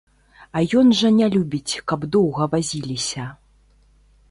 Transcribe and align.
А 0.59 0.61
ён 0.79 0.87
жа 0.99 1.11
не 1.17 1.27
любіць, 1.35 1.79
каб 1.93 2.09
доўга 2.17 2.49
вазіліся. 2.57 3.29